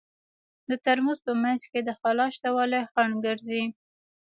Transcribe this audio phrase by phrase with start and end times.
[0.69, 3.63] د ترموز په منځ کې د خلاء شتوالی خنډ ګرځي.